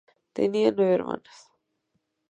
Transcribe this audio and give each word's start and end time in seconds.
Tenía 0.33 0.71
nueve 0.71 0.95
hermanos. 0.95 1.51